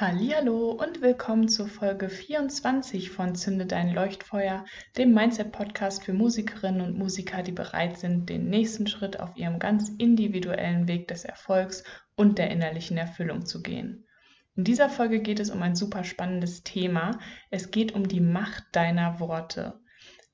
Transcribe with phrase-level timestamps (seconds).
[0.00, 4.64] Hallihallo und willkommen zur Folge 24 von Zünde dein Leuchtfeuer,
[4.96, 9.88] dem Mindset-Podcast für Musikerinnen und Musiker, die bereit sind, den nächsten Schritt auf ihrem ganz
[9.88, 11.82] individuellen Weg des Erfolgs
[12.14, 14.06] und der innerlichen Erfüllung zu gehen.
[14.54, 17.18] In dieser Folge geht es um ein super spannendes Thema.
[17.50, 19.80] Es geht um die Macht deiner Worte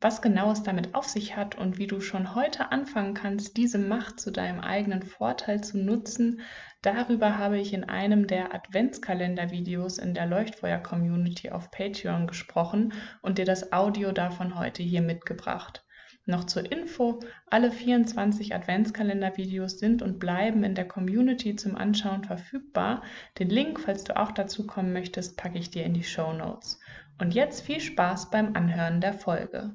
[0.00, 3.78] was genau es damit auf sich hat und wie du schon heute anfangen kannst, diese
[3.78, 6.40] Macht zu deinem eigenen Vorteil zu nutzen,
[6.82, 13.46] darüber habe ich in einem der Adventskalender-Videos in der Leuchtfeuer-Community auf Patreon gesprochen und dir
[13.46, 15.84] das Audio davon heute hier mitgebracht.
[16.26, 23.02] Noch zur Info, alle 24 Adventskalender-Videos sind und bleiben in der Community zum Anschauen verfügbar.
[23.38, 26.80] Den Link, falls du auch dazu kommen möchtest, packe ich dir in die Show Notes.
[27.18, 29.74] Und jetzt viel Spaß beim Anhören der Folge.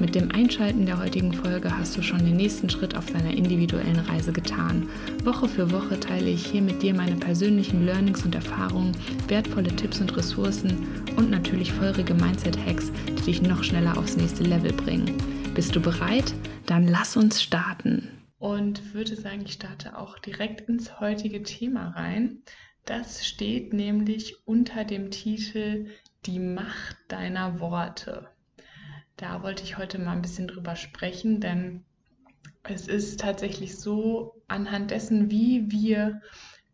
[0.00, 3.98] Mit dem Einschalten der heutigen Folge hast du schon den nächsten Schritt auf deiner individuellen
[3.98, 4.88] Reise getan.
[5.24, 8.96] Woche für Woche teile ich hier mit dir meine persönlichen Learnings und Erfahrungen,
[9.28, 14.72] wertvolle Tipps und Ressourcen und natürlich feurige Mindset-Hacks, die dich noch schneller aufs nächste Level
[14.72, 15.18] bringen.
[15.54, 16.32] Bist du bereit?
[16.64, 18.08] Dann lass uns starten.
[18.38, 22.38] Und würde sagen, ich starte auch direkt ins heutige Thema rein.
[22.86, 25.88] Das steht nämlich unter dem Titel
[26.24, 28.30] Die Macht deiner Worte.
[29.20, 31.84] Da wollte ich heute mal ein bisschen drüber sprechen, denn
[32.62, 36.22] es ist tatsächlich so, anhand dessen, wie wir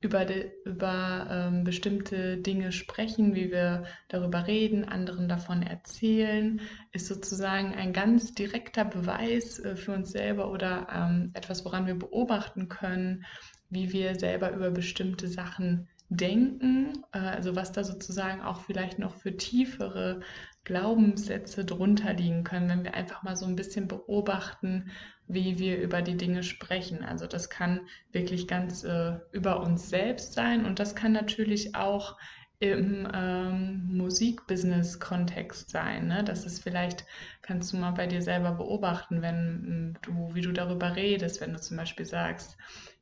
[0.00, 6.60] über, de, über ähm, bestimmte Dinge sprechen, wie wir darüber reden, anderen davon erzählen,
[6.92, 11.98] ist sozusagen ein ganz direkter Beweis äh, für uns selber oder ähm, etwas, woran wir
[11.98, 13.24] beobachten können,
[13.70, 19.16] wie wir selber über bestimmte Sachen denken, äh, also was da sozusagen auch vielleicht noch
[19.16, 20.20] für tiefere
[20.66, 24.90] Glaubenssätze drunter liegen können, wenn wir einfach mal so ein bisschen beobachten,
[25.28, 27.04] wie wir über die Dinge sprechen.
[27.04, 32.16] Also das kann wirklich ganz äh, über uns selbst sein und das kann natürlich auch
[32.58, 36.08] im ähm, Musikbusiness-Kontext sein.
[36.08, 36.24] Ne?
[36.24, 37.04] Das ist vielleicht,
[37.42, 41.60] kannst du mal bei dir selber beobachten, wenn du, wie du darüber redest, wenn du
[41.60, 42.56] zum Beispiel sagst,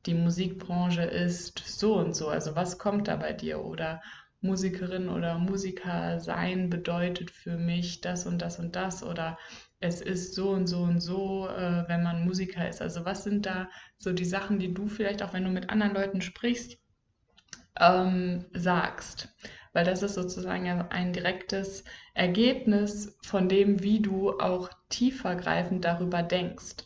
[0.04, 3.64] die Musikbranche ist so und so, also was kommt da bei dir?
[3.64, 4.02] Oder
[4.44, 9.38] Musikerin oder Musiker sein bedeutet für mich das und das und das oder
[9.80, 12.80] es ist so und so und so, äh, wenn man Musiker ist.
[12.80, 13.68] Also was sind da
[13.98, 16.78] so die Sachen, die du vielleicht auch, wenn du mit anderen Leuten sprichst,
[17.80, 19.34] ähm, sagst?
[19.72, 21.84] Weil das ist sozusagen ein direktes
[22.14, 26.84] Ergebnis von dem, wie du auch tiefergreifend darüber denkst.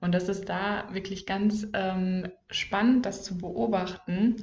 [0.00, 4.36] Und das ist da wirklich ganz ähm, spannend, das zu beobachten,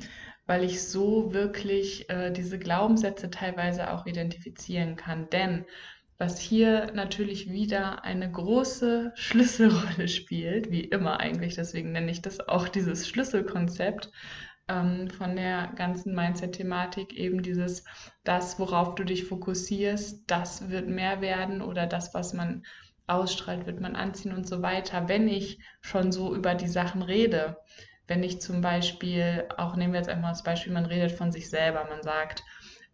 [0.47, 5.29] weil ich so wirklich äh, diese Glaubenssätze teilweise auch identifizieren kann.
[5.29, 5.65] Denn
[6.17, 12.47] was hier natürlich wieder eine große Schlüsselrolle spielt, wie immer eigentlich, deswegen nenne ich das
[12.47, 14.11] auch dieses Schlüsselkonzept
[14.67, 17.83] ähm, von der ganzen Mindset-Thematik, eben dieses,
[18.23, 22.63] das, worauf du dich fokussierst, das wird mehr werden oder das, was man
[23.07, 27.57] ausstrahlt, wird man anziehen und so weiter, wenn ich schon so über die Sachen rede.
[28.07, 31.49] Wenn ich zum Beispiel, auch nehmen wir jetzt einmal das Beispiel, man redet von sich
[31.49, 32.43] selber, man sagt,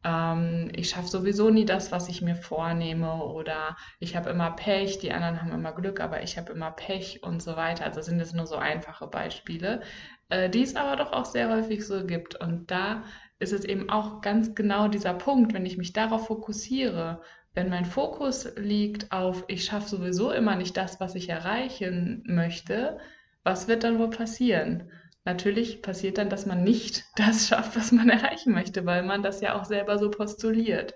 [0.04, 5.00] ähm, ich schaffe sowieso nie das, was ich mir vornehme oder ich habe immer Pech,
[5.00, 7.86] die anderen haben immer Glück, aber ich habe immer Pech und so weiter.
[7.86, 9.82] Also sind es nur so einfache Beispiele,
[10.30, 12.36] äh, die es aber doch auch sehr häufig so gibt.
[12.36, 13.04] Und da
[13.40, 17.22] ist es eben auch ganz genau dieser Punkt, wenn ich mich darauf fokussiere,
[17.54, 22.98] wenn mein Fokus liegt auf, ich schaffe sowieso immer nicht das, was ich erreichen möchte,
[23.44, 24.90] was wird dann wohl passieren?
[25.24, 29.42] Natürlich passiert dann, dass man nicht das schafft, was man erreichen möchte, weil man das
[29.42, 30.94] ja auch selber so postuliert.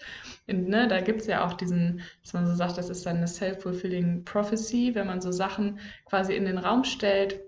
[0.48, 3.18] Und, ne, da gibt es ja auch diesen, dass man so sagt, das ist dann
[3.18, 7.40] eine self-fulfilling prophecy, wenn man so Sachen quasi in den Raum stellt,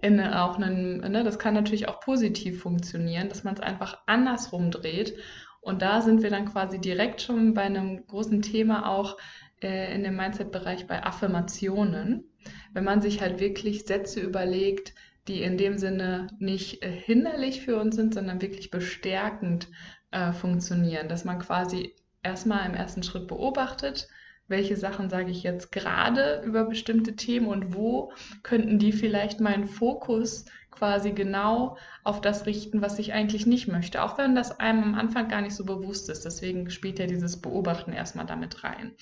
[0.00, 4.70] in auch einen, ne, das kann natürlich auch positiv funktionieren, dass man es einfach andersrum
[4.70, 5.14] dreht
[5.64, 9.16] und da sind wir dann quasi direkt schon bei einem großen Thema auch
[9.62, 12.30] äh, in dem Mindset-Bereich bei Affirmationen.
[12.74, 14.94] Wenn man sich halt wirklich Sätze überlegt,
[15.28, 19.68] die in dem Sinne nicht äh, hinderlich für uns sind, sondern wirklich bestärkend
[20.10, 21.08] äh, funktionieren.
[21.08, 24.08] Dass man quasi erstmal im ersten Schritt beobachtet,
[24.46, 28.12] welche Sachen sage ich jetzt gerade über bestimmte Themen und wo
[28.42, 34.02] könnten die vielleicht meinen Fokus quasi genau auf das richten, was ich eigentlich nicht möchte,
[34.02, 36.24] auch wenn das einem am Anfang gar nicht so bewusst ist.
[36.24, 38.92] Deswegen spielt ja dieses Beobachten erstmal damit rein.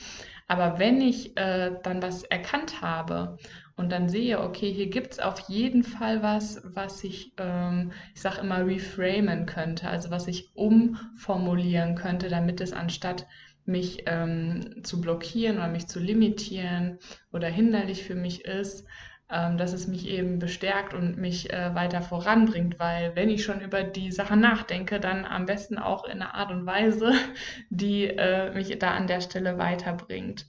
[0.49, 3.39] Aber wenn ich äh, dann was erkannt habe
[3.77, 8.21] und dann sehe, okay, hier gibt es auf jeden Fall was, was ich, ähm, ich
[8.21, 13.27] sage immer, reframen könnte, also was ich umformulieren könnte, damit es anstatt
[13.65, 16.99] mich ähm, zu blockieren oder mich zu limitieren
[17.33, 18.87] oder hinderlich für mich ist,
[19.31, 23.61] ähm, dass es mich eben bestärkt und mich äh, weiter voranbringt, weil wenn ich schon
[23.61, 27.13] über die Sachen nachdenke, dann am besten auch in einer Art und Weise,
[27.71, 30.47] die äh, mich da an der Stelle weiterbringt.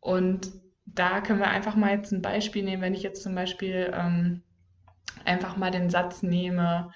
[0.00, 0.50] Und
[0.94, 4.42] da können wir einfach mal jetzt ein Beispiel nehmen, wenn ich jetzt zum Beispiel ähm,
[5.24, 6.90] einfach mal den Satz nehme,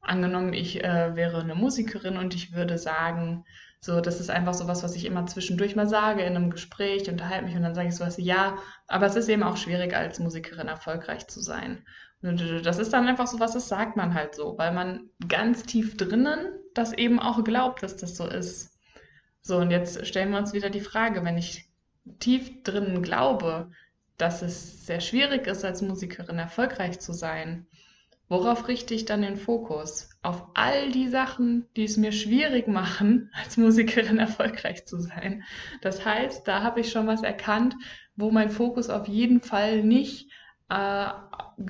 [0.00, 3.44] angenommen, ich äh, wäre eine Musikerin und ich würde sagen,
[3.82, 7.08] so, das ist einfach so was, was ich immer zwischendurch mal sage in einem Gespräch,
[7.08, 9.94] unterhalte mich und dann sage ich so was, ja, aber es ist eben auch schwierig,
[9.94, 11.84] als Musikerin erfolgreich zu sein.
[12.22, 15.96] Das ist dann einfach so was, das sagt man halt so, weil man ganz tief
[15.96, 18.78] drinnen das eben auch glaubt, dass das so ist.
[19.40, 21.69] So, und jetzt stellen wir uns wieder die Frage, wenn ich
[22.18, 23.70] tief drinnen glaube,
[24.16, 27.66] dass es sehr schwierig ist, als Musikerin erfolgreich zu sein,
[28.30, 30.08] Worauf richte ich dann den Fokus?
[30.22, 35.42] Auf all die Sachen, die es mir schwierig machen, als Musikerin erfolgreich zu sein.
[35.82, 37.74] Das heißt, da habe ich schon was erkannt,
[38.14, 40.30] wo mein Fokus auf jeden Fall nicht,
[40.68, 41.06] äh,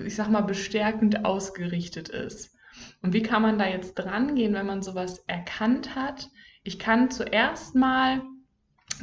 [0.04, 2.54] ich sag mal, bestärkend ausgerichtet ist.
[3.00, 6.28] Und wie kann man da jetzt dran gehen, wenn man sowas erkannt hat?
[6.62, 8.20] Ich kann zuerst mal,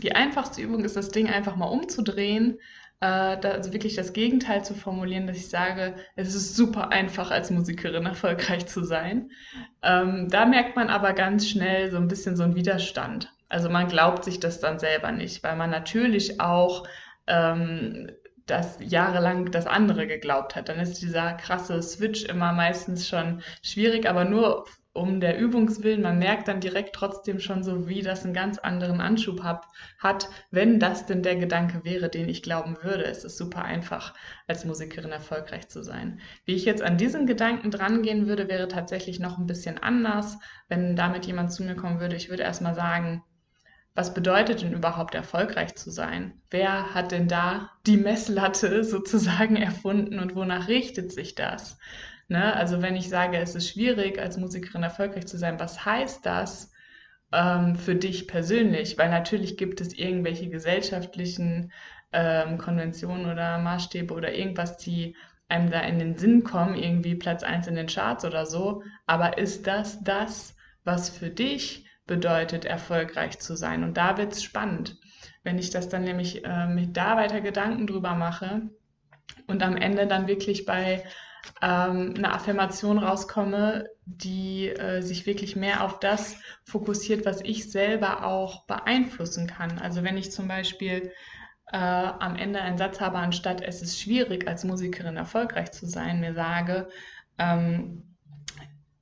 [0.02, 2.60] die einfachste Übung ist, das Ding einfach mal umzudrehen
[3.00, 7.30] äh, da, also wirklich das Gegenteil zu formulieren, dass ich sage, es ist super einfach
[7.30, 9.32] als Musikerin erfolgreich zu sein.
[9.84, 13.32] Ähm, da merkt man aber ganz schnell so ein bisschen so einen Widerstand.
[13.50, 16.88] Also man glaubt sich das dann selber nicht, weil man natürlich auch
[17.28, 18.10] ähm,
[18.48, 20.70] das jahrelang das andere geglaubt hat.
[20.70, 24.66] Dann ist dieser krasse Switch immer meistens schon schwierig, aber nur
[24.98, 29.00] um der Übungswillen, man merkt dann direkt trotzdem schon so, wie das einen ganz anderen
[29.00, 29.68] Anschub hab,
[30.00, 33.06] hat, wenn das denn der Gedanke wäre, den ich glauben würde.
[33.06, 34.14] Es ist super einfach,
[34.48, 36.20] als Musikerin erfolgreich zu sein.
[36.46, 40.38] Wie ich jetzt an diesen Gedanken drangehen würde, wäre tatsächlich noch ein bisschen anders.
[40.68, 43.24] Wenn damit jemand zu mir kommen würde, ich würde erstmal sagen,
[43.94, 46.40] was bedeutet denn überhaupt erfolgreich zu sein?
[46.52, 51.78] Wer hat denn da die Messlatte sozusagen erfunden und wonach richtet sich das?
[52.28, 52.56] Ne?
[52.56, 56.72] Also wenn ich sage, es ist schwierig, als Musikerin erfolgreich zu sein, was heißt das
[57.32, 58.98] ähm, für dich persönlich?
[58.98, 61.72] Weil natürlich gibt es irgendwelche gesellschaftlichen
[62.12, 65.16] ähm, Konventionen oder Maßstäbe oder irgendwas, die
[65.50, 68.84] einem da in den Sinn kommen, irgendwie Platz 1 in den Charts oder so.
[69.06, 73.84] Aber ist das das, was für dich bedeutet, erfolgreich zu sein?
[73.84, 74.98] Und da wird es spannend,
[75.44, 78.70] wenn ich das dann nämlich äh, mit da weiter Gedanken drüber mache
[79.48, 81.04] und am Ende dann wirklich bei
[81.62, 88.26] ähm, eine Affirmation rauskomme, die äh, sich wirklich mehr auf das fokussiert, was ich selber
[88.26, 89.80] auch beeinflussen kann.
[89.80, 91.12] Also wenn ich zum Beispiel
[91.72, 96.20] äh, am Ende einen Satz habe, anstatt es ist schwierig, als Musikerin erfolgreich zu sein,
[96.20, 96.88] mir sage,
[97.38, 98.04] ähm,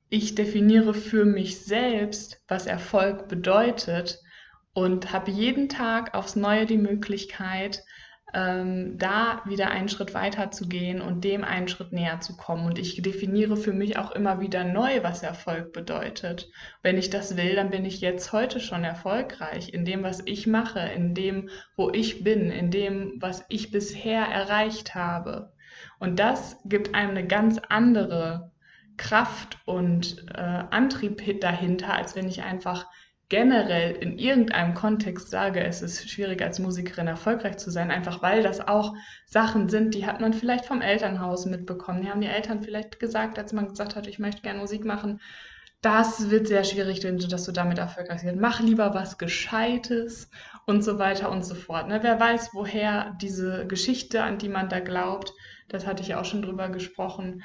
[0.08, 4.20] ich definiere für mich selbst, was Erfolg bedeutet
[4.72, 7.82] und habe jeden Tag aufs Neue die Möglichkeit,
[8.34, 12.66] ähm, da wieder einen Schritt weiter zu gehen und dem einen Schritt näher zu kommen.
[12.66, 16.50] Und ich definiere für mich auch immer wieder neu, was Erfolg bedeutet.
[16.82, 20.46] Wenn ich das will, dann bin ich jetzt heute schon erfolgreich in dem, was ich
[20.46, 25.52] mache, in dem, wo ich bin, in dem, was ich bisher erreicht habe.
[25.98, 28.50] Und das gibt einem eine ganz andere
[28.96, 32.86] Kraft und äh, Antrieb dahinter, als wenn ich einfach
[33.28, 38.42] generell in irgendeinem Kontext sage, es ist schwierig als Musikerin erfolgreich zu sein, einfach weil
[38.42, 38.94] das auch
[39.26, 42.02] Sachen sind, die hat man vielleicht vom Elternhaus mitbekommen.
[42.02, 45.20] Die haben die Eltern vielleicht gesagt, als man gesagt hat, ich möchte gerne Musik machen.
[45.82, 48.36] Das wird sehr schwierig, dass du damit erfolgreich bist.
[48.36, 50.30] Mach lieber was Gescheites
[50.64, 51.88] und so weiter und so fort.
[51.88, 51.98] Ne?
[52.02, 55.32] Wer weiß, woher diese Geschichte, an die man da glaubt,
[55.68, 57.42] das hatte ich ja auch schon drüber gesprochen,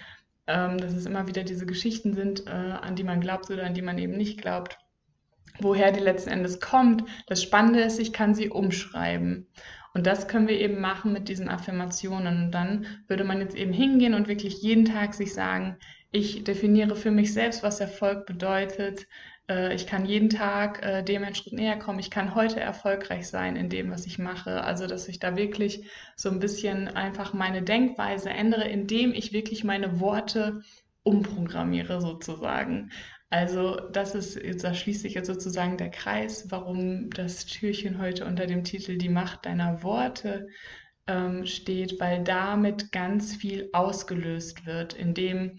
[0.47, 3.73] ähm, dass es immer wieder diese Geschichten sind, äh, an die man glaubt oder an
[3.73, 4.77] die man eben nicht glaubt
[5.59, 7.03] woher die letzten Endes kommt.
[7.27, 9.47] Das Spannende ist, ich kann sie umschreiben.
[9.93, 12.45] Und das können wir eben machen mit diesen Affirmationen.
[12.45, 15.77] Und dann würde man jetzt eben hingehen und wirklich jeden Tag sich sagen,
[16.11, 19.07] ich definiere für mich selbst, was Erfolg bedeutet.
[19.49, 21.99] Äh, ich kann jeden Tag äh, dem einen Schritt näher kommen.
[21.99, 24.63] Ich kann heute erfolgreich sein in dem, was ich mache.
[24.63, 29.63] Also, dass ich da wirklich so ein bisschen einfach meine Denkweise ändere, indem ich wirklich
[29.63, 30.61] meine Worte
[31.03, 32.91] umprogrammiere sozusagen.
[33.31, 38.45] Also das ist, da schließt sich jetzt sozusagen der Kreis, warum das Türchen heute unter
[38.45, 40.49] dem Titel Die Macht deiner Worte
[41.07, 45.57] ähm, steht, weil damit ganz viel ausgelöst wird, in dem,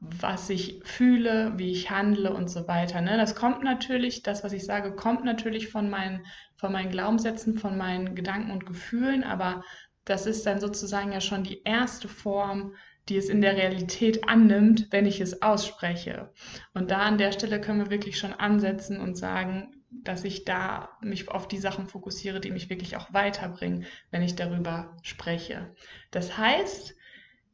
[0.00, 3.02] was ich fühle, wie ich handle und so weiter.
[3.02, 3.18] Ne?
[3.18, 6.24] Das kommt natürlich, das, was ich sage, kommt natürlich von meinen,
[6.56, 9.62] von meinen Glaubenssätzen, von meinen Gedanken und Gefühlen, aber
[10.06, 12.74] das ist dann sozusagen ja schon die erste Form,
[13.08, 16.30] die es in der Realität annimmt, wenn ich es ausspreche.
[16.72, 20.88] Und da an der Stelle können wir wirklich schon ansetzen und sagen, dass ich da
[21.00, 25.74] mich auf die Sachen fokussiere, die mich wirklich auch weiterbringen, wenn ich darüber spreche.
[26.10, 26.94] Das heißt,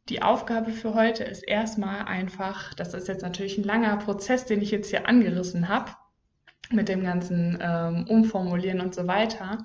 [0.08, 4.62] die Aufgabe für heute ist erstmal einfach, das ist jetzt natürlich ein langer Prozess, den
[4.62, 5.92] ich jetzt hier angerissen habe,
[6.70, 9.58] mit dem ganzen ähm, Umformulieren und so weiter.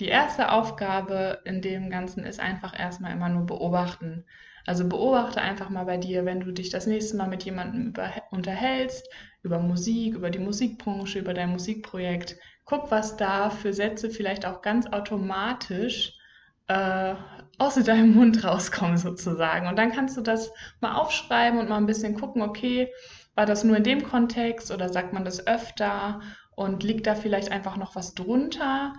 [0.00, 4.26] Die erste Aufgabe in dem Ganzen ist einfach erstmal immer nur beobachten.
[4.66, 8.10] Also beobachte einfach mal bei dir, wenn du dich das nächste Mal mit jemandem über,
[8.32, 9.08] unterhältst,
[9.42, 12.36] über Musik, über die Musikbranche, über dein Musikprojekt.
[12.64, 16.14] Guck, was da für Sätze vielleicht auch ganz automatisch
[16.66, 17.14] äh,
[17.58, 19.68] aus deinem Mund rauskommen sozusagen.
[19.68, 22.92] Und dann kannst du das mal aufschreiben und mal ein bisschen gucken, okay,
[23.36, 26.20] war das nur in dem Kontext oder sagt man das öfter
[26.56, 28.94] und liegt da vielleicht einfach noch was drunter,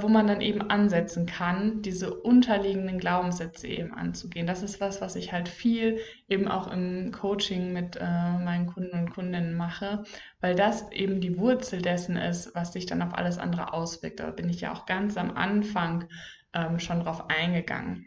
[0.00, 4.46] wo man dann eben ansetzen kann, diese unterliegenden Glaubenssätze eben anzugehen.
[4.46, 5.98] Das ist was, was ich halt viel
[6.28, 10.04] eben auch im Coaching mit äh, meinen Kunden und Kundinnen mache,
[10.40, 14.20] weil das eben die Wurzel dessen ist, was sich dann auf alles andere auswirkt.
[14.20, 16.08] Da bin ich ja auch ganz am Anfang
[16.54, 18.06] ähm, schon drauf eingegangen.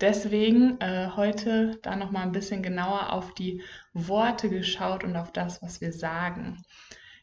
[0.00, 5.32] Deswegen äh, heute da noch mal ein bisschen genauer auf die Worte geschaut und auf
[5.32, 6.62] das, was wir sagen.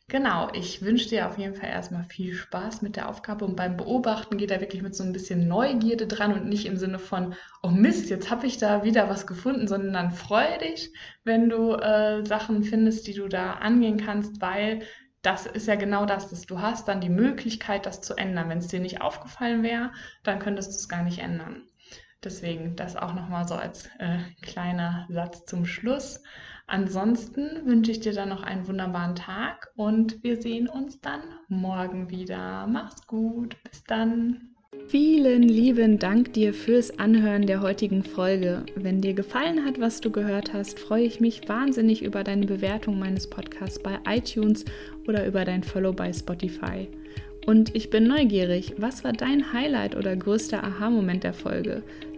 [0.07, 3.75] Genau, ich wünsche dir auf jeden Fall erstmal viel Spaß mit der Aufgabe und beim
[3.75, 7.33] Beobachten geht da wirklich mit so ein bisschen Neugierde dran und nicht im Sinne von,
[7.63, 10.93] oh Mist, jetzt habe ich da wieder was gefunden, sondern dann freue dich,
[11.24, 14.83] wenn du äh, Sachen findest, die du da angehen kannst, weil
[15.24, 18.47] das ist ja genau das, dass du hast dann die Möglichkeit, das zu ändern.
[18.50, 19.91] Wenn es dir nicht aufgefallen wäre,
[20.24, 21.63] dann könntest du es gar nicht ändern.
[22.24, 26.21] Deswegen das auch nochmal so als äh, kleiner Satz zum Schluss.
[26.67, 32.10] Ansonsten wünsche ich dir dann noch einen wunderbaren Tag und wir sehen uns dann morgen
[32.10, 32.65] wieder.
[32.67, 34.55] Mach's gut, bis dann.
[34.88, 38.65] Vielen lieben Dank dir fürs Anhören der heutigen Folge.
[38.75, 43.00] Wenn dir gefallen hat, was du gehört hast, freue ich mich wahnsinnig über deine Bewertung
[43.00, 44.65] meines Podcasts bei iTunes
[45.07, 46.88] oder über dein Follow bei Spotify.
[47.45, 51.84] Und ich bin neugierig, was war dein Highlight oder größter Aha-Moment der Folge?